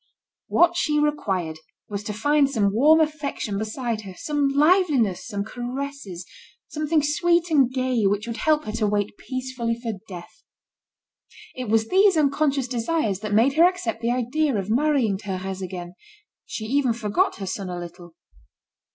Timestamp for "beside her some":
3.59-4.47